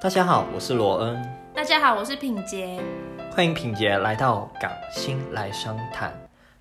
[0.00, 1.20] 大家好，我是罗恩。
[1.52, 2.80] 大家好，我是品杰。
[3.32, 6.16] 欢迎品杰来到港星来商谈。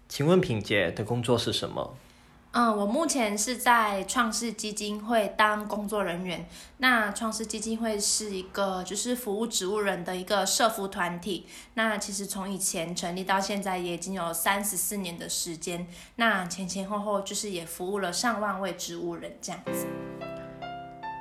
[0.09, 1.95] 请问品杰的工作是什么？
[2.53, 6.47] 嗯，我目前是在创世基金会当工作人员。
[6.77, 11.45] 那创世基金会是一个就是服务植物人的一个社服团体。
[11.75, 15.85] 那其实从以前成立到现在也已经有三十四年的时间。
[16.15, 19.85] 那前前后后就是也服务了上万位植物人这样子。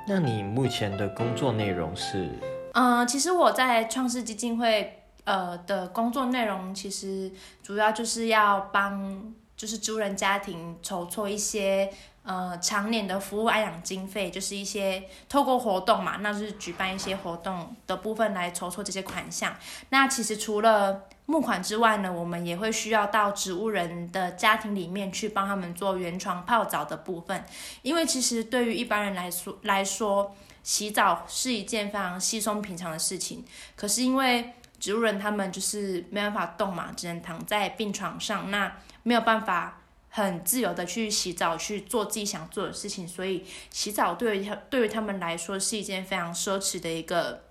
[0.09, 2.29] 那你目前的工作内容是？
[2.73, 7.29] 嗯，其实我在创世基金会呃的工作内容，其实
[7.61, 11.91] 主要就是要帮就是植物人家庭筹措一些
[12.23, 19.53] 呃常年的服务安养经费，就是一些透过活动嘛，那就是举办一些活动的部分来筹措这些款项。
[19.89, 27.43] 那其实除了募款之外呢，我们也会需要到植物人的家庭里面去帮他们做原床泡澡的部分，
[27.81, 33.43] 因为其实对于一般人来说来说，洗澡是一件非常稀松平常的事情。
[33.75, 47.43] 可是因为植物人他们就是没办法动嘛，只能躺在病床上，那没有办法很自由的去洗澡去做自己想做的事情，所以洗澡对于他对于他们来说是一件非常奢侈的一个，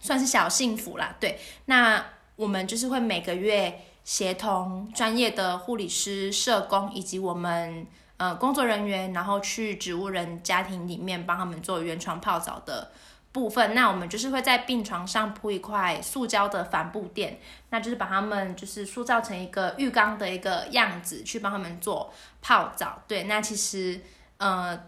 [0.00, 1.14] 算是小幸福啦。
[1.20, 2.02] 对，那。
[2.36, 12.90] 我们就是会每个月协同专业的护理师、社工以及我们呃工作人员，然后去植物人家庭里面帮他们做原床泡澡的
[13.30, 13.74] 部分。
[13.74, 17.38] 那我们就是会在病床上铺一块塑胶的帆布垫，
[17.70, 23.02] 那就是把他们就是塑造成一个浴缸的一个样子，去帮他们做泡澡。
[23.06, 24.00] 对，那其实
[24.38, 24.78] 呃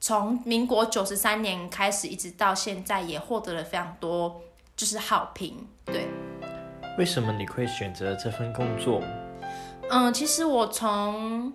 [0.00, 4.42] 从民国九十三年开始一直到现在，也获得了非常多
[4.74, 5.68] 就是好评。
[5.84, 6.15] 对。
[6.98, 9.02] 为什么你会选择这份工作？
[9.90, 11.52] 嗯，其实我从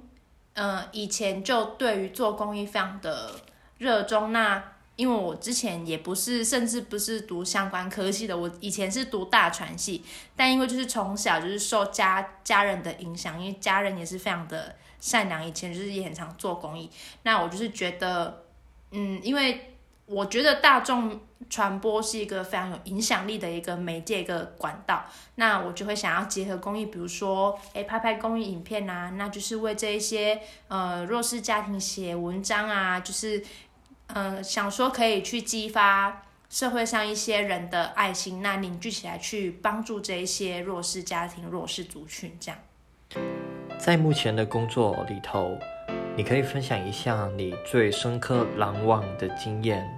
[0.53, 3.31] 呃以前就对于做公益非常的
[3.79, 4.31] 热衷。
[4.31, 4.63] 那
[4.95, 10.03] 因为我之前也不是，甚至不是读相关科系的，我以前是读大传系。
[10.35, 16.87] 但因为就是从小就是受家家人的影响，因为家人也是非常的善良，以前就是也很常做公益。
[17.23, 18.43] 那我就是觉得，
[18.91, 19.67] 嗯，因为。
[20.05, 21.19] 我觉得大众
[21.49, 33.43] 传播是一个非常有影响力的一个媒介一个管道，那我就会想要结合公益，比如说，哎，拍拍公益影片啊，那就是为这一些呃弱势家庭写文章啊，就是，
[34.07, 42.59] 嗯，想说可以去激发社会上一些人的爱心，那凝聚起来去帮助这一些弱势家庭、弱势族群这样。
[43.79, 45.57] 在目前的工作里头，
[46.15, 49.89] 你可以分享一下你最深刻难忘的经验。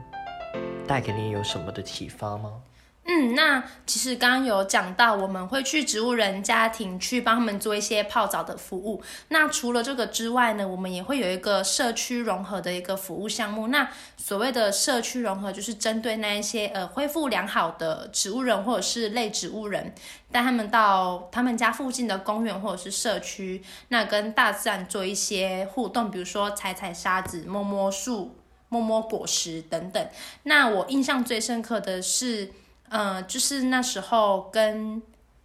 [0.85, 2.61] 带给你有什么的启发吗？
[3.05, 9.03] 嗯，那其实刚刚有讲到，我们会去植物人家庭去帮他们做一些泡澡的服务。
[9.27, 13.67] 那除了这个之外呢，我们也会有一个社区融合的一个服务项目。
[13.67, 19.93] 那所谓的社区融合，就是针对那一些呃恢复良好的植物人或者是类植物人，
[20.31, 28.37] 带他们到他们家附近的公园或者是社区，那跟大自然做一些互动，比如说踩踩沙子、摸摸树。
[28.69, 30.07] 摸摸果实等等。
[30.41, 32.49] 那我印象最深刻的是，
[32.93, 35.01] 呃，就是那时候跟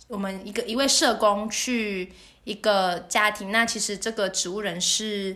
[0.08, 2.12] 我们一个一位社工去
[2.44, 3.50] 一个家庭。
[3.50, 5.34] 那其实这个植物人是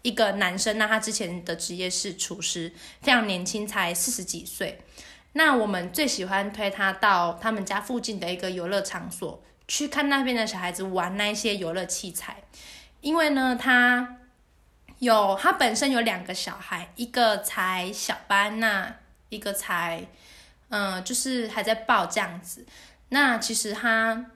[0.00, 4.80] 一个男生，那他之前的职业是厨师，非常年轻，才四十几岁。
[5.34, 12.42] 那我们最喜欢推他到他们家附近的一个游乐场所去看那边的小孩子玩那一些游乐器材，
[13.02, 14.16] 因为呢，他。
[15.00, 18.96] 有，他本身有两个小孩，一个才小班，那
[19.28, 20.06] 一个才，
[20.68, 22.66] 嗯，就是还在抱这样子。
[23.10, 24.26] 那其实他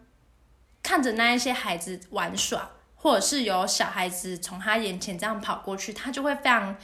[0.83, 6.77] 看着那一些孩子玩耍，或者是有小孩子从他眼前这样跑过去，他就会非常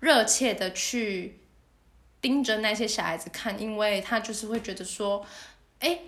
[0.00, 1.40] 热切的去
[2.20, 5.24] 盯着那些小孩子看，因为他就是会觉得说，
[5.78, 5.98] 哎，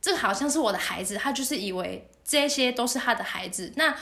[0.00, 3.72] 这个好像是我的孩子，他就是以为这些都是他的孩子。
[3.76, 3.96] 那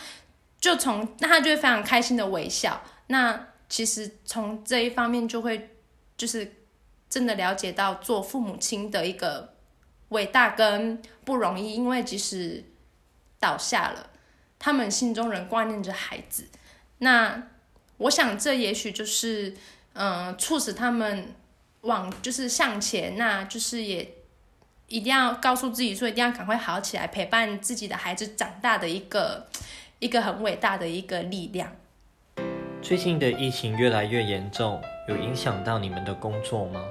[0.61, 2.83] 就从那他就会非常开心的微笑。
[3.07, 5.77] 那其实从这一方面就会
[6.17, 6.62] 就是
[7.13, 9.53] 真的了解到做父母亲的一个
[10.09, 12.65] 伟大跟不容易，因为即使
[13.39, 14.09] 倒下了，
[14.59, 16.49] 他们心中仍挂念着孩子。
[17.01, 17.49] 那
[17.99, 19.55] 我想这也许就是
[19.93, 21.35] 嗯促使他们
[21.83, 24.15] 往就是向前，那就是也
[24.89, 29.47] 一定要告诉自己说一定要赶快好起来，陪伴自己的孩子长大的一个。
[29.99, 31.77] 一个很伟大的一个力量。
[32.83, 36.85] 最近的疫情越来越严重，有影响到你们的工作吗？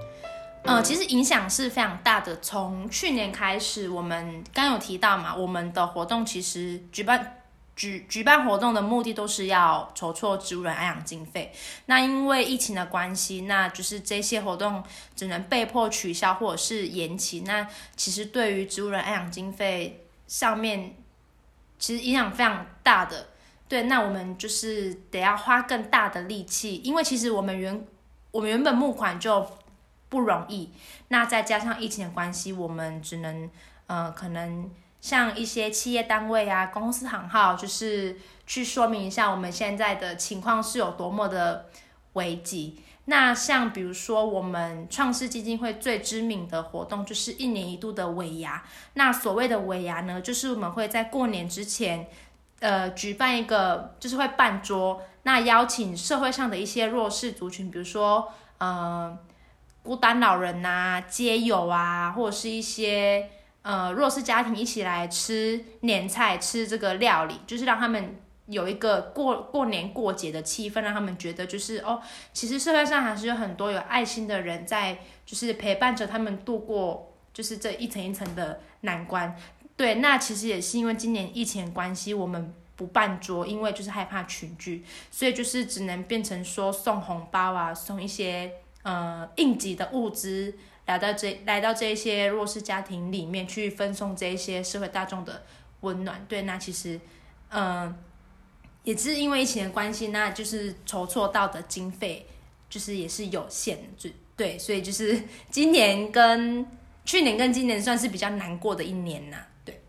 [0.63, 2.39] 呃，其实影响是非常大的。
[2.39, 7.41] 从去年开始，我们刚有提到嘛，我们的活动其实举办
[7.75, 11.51] 举举办活动的目的都是要筹措植物人安养经费。
[11.87, 14.83] 那因为疫情的关系，那就是这些活动
[15.15, 17.41] 只能被迫取消或者是延期。
[17.41, 20.95] 那其实对于植物人安养经费上面，
[21.79, 23.29] 其实影响非常大的。
[23.67, 27.83] 对，那我们就是得要花更大的力气，因为其实我们原
[28.29, 29.49] 我们原本募款就
[30.11, 30.69] 不容易，
[31.07, 33.49] 那再加上疫情的关系，我们只能
[33.87, 34.69] 呃可能。
[35.01, 38.15] 像一些企业单位啊、公司行号，就是
[38.45, 41.65] 去说明一下我们现在的情况是有多么的
[42.13, 42.79] 危急。
[43.05, 48.63] 那像比如说，我们创世基金会最知名的活动就是一年一度的尾牙。
[48.93, 52.07] 那所谓的尾牙呢，就是我们会在过年之前，
[52.59, 59.17] 呃，举办一个，就是会办桌，那邀请社会上的一些弱势族群，比如说，呃，
[59.83, 63.29] 孤单老人呐、街友啊，或者是一些。
[63.63, 72.01] 呃，弱势家庭一起来吃年菜，吃这个料理，就是让他们有一个过过年过节的气氛，让他们觉得就是哦，
[72.33, 74.97] 其实社会上还是有很多有爱心的人在，
[75.27, 79.35] 就是陪伴着他们度过，就是这一层一层的难关。
[79.77, 88.51] 对，那其实也是因为今年疫情关系，我们不办桌，因为就是害怕群聚，所以就是只能变成说送红包啊，送一些
[88.83, 90.53] 呃应急的物资。
[90.87, 95.43] 来到这，来到这些弱势家庭里面去分送这些社会大众的
[95.81, 96.25] 温暖。
[96.27, 96.99] 对，那其实，
[97.49, 97.95] 嗯，
[98.83, 102.25] 也是因为疫情的关系，那就是筹措到的经费
[102.69, 106.65] 就是也是有限，就对，所以就是今年跟
[107.05, 109.37] 去年跟今年算是比较难过的一年呐。
[109.63, 109.81] 对，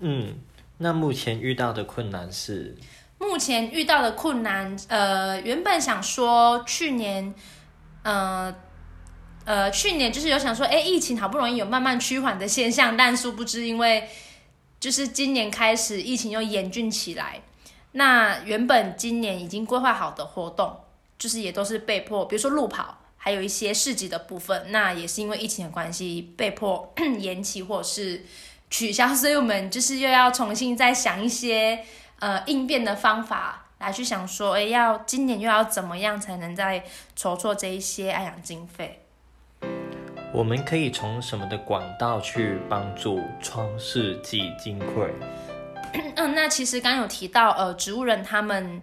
[0.00, 0.38] 嗯，
[0.78, 2.76] 那目前遇到的困难是？
[3.18, 7.34] 目前遇到的困难，呃，原本想说去年，
[8.04, 8.54] 呃。
[9.46, 14.08] 呃，去年就是有想说，哎，疫情好不容易有慢慢趋缓的现象，但殊不知，因为
[14.80, 17.42] 就是今年开始疫情又严峻起来，
[17.92, 20.74] 那原本今年已经规划好的活动，
[21.18, 28.24] 就是也都是被迫，比如说路跑，还有一些市集的部分，那也是因为疫情的关系被迫 延期或者是
[28.70, 31.84] 取消，所以我们就是又要重新再想一些
[32.20, 36.84] 呃应变的方法来去想说，哎，要今年又要怎么样才能再
[37.14, 39.00] 筹措这一些爱养经费。
[40.32, 45.10] 我们可以从什么的管道去帮助创世纪金匮？
[46.16, 48.82] 嗯，那其实刚刚有提到，呃，植物人他们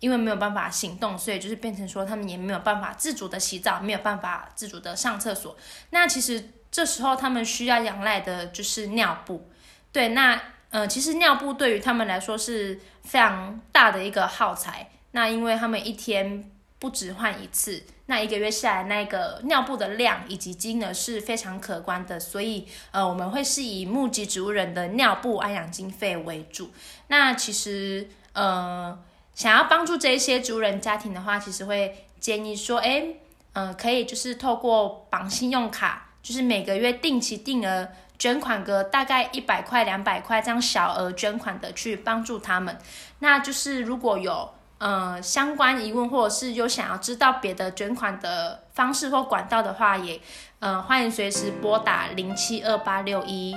[0.00, 5.56] 因为没有办法行动，所以就是变成说他们也没有办法自主的洗澡，没有办法自主的上厕所。
[5.90, 9.48] 那其实这时候他们需要仰赖的就是尿布。
[9.92, 10.38] 对，那
[10.72, 14.90] 呃，其实尿布对于他们来说是非常大的一个耗材。
[15.12, 17.84] 那因为他们一天不止换一次。
[18.06, 26.70] 那一个月下来，那个尿布的量以及金额是非常可观的，所以呃，我们会是以募集植物人的尿布安养经费为主。
[27.06, 28.98] 那其实呃，
[29.34, 33.04] 想要帮助这些植物人家庭的话，其实会建议说，哎，
[33.52, 37.88] 嗯，可以就是透过绑信用卡，就是每个月定期定额
[38.22, 42.78] 捐款个大概一百块、两百块这样小额捐款的去帮助他们。
[43.18, 44.48] 那就是如果有。
[44.78, 50.20] 呃，相关疑问或者是有想要知道别的捐款的方式或管道的话，也
[50.58, 53.54] 呃欢迎随时拨打零七二八六一，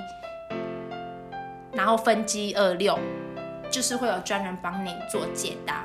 [1.73, 2.99] 然后分机二六，
[3.71, 5.83] 就是会有专人帮你做解答。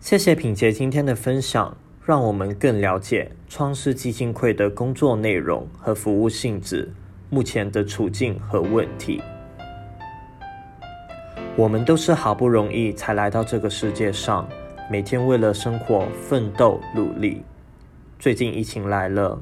[0.00, 6.92] 谢谢品杰今天的分享，让我们更了解创世基金会的工作内容和服务性质，
[7.30, 9.22] 目前的处境和问题。
[11.56, 14.48] 我们都是好不容易才来到这个世界上，
[14.90, 17.42] 每天为了生活奋斗努力。
[18.18, 19.40] 最近疫情来了，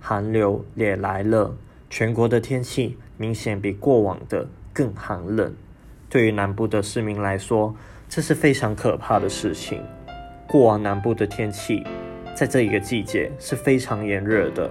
[0.00, 1.56] 寒流也来了，
[1.88, 5.54] 全国的天气明显比过往的更寒冷。
[6.08, 7.74] 对于南部的市民来说，
[8.08, 9.82] 这是非常可怕的事情。
[10.46, 11.84] 过往南部的天气，
[12.34, 14.68] 在这一个季节是非常炎热的，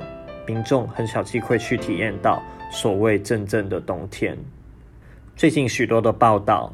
[0.50, 2.42] 民众很少机会去体验到
[2.72, 4.36] 所谓真正的冬天。
[5.36, 6.74] 最近许多的报道，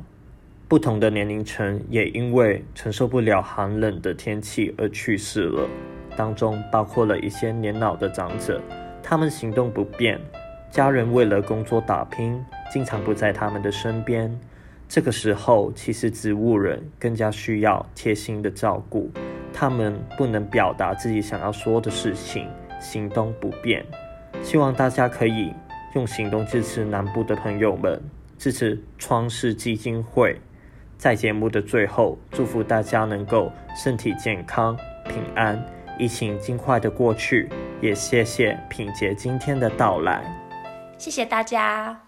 [0.70, 5.68] 不同的年龄层也因为承受不了寒冷的天气而去世了。
[6.16, 8.62] 当中包括了一些年老的长者，
[9.04, 10.18] 他们行动不便，
[10.72, 12.42] 家人为了工作打拼，
[12.72, 14.34] 经常不在他们的身边。
[14.88, 19.12] 这个时候，其实植物人更加需要贴心的照顾。
[19.52, 22.48] 他们不能表达自己想要说的事情，
[22.80, 23.86] 行动不便。
[24.42, 25.54] 希望大家可以
[25.94, 28.02] 用行动支持南部的朋友们。
[28.38, 30.40] 支持创世基金会，
[30.98, 33.50] 在节目的最后，祝福大家能够
[33.82, 34.78] 身体健康、
[35.08, 35.66] 平安，
[35.98, 37.50] 疫情尽快的过去。
[37.82, 40.22] 也谢谢品杰今天的到来，
[40.98, 42.05] 谢谢大家。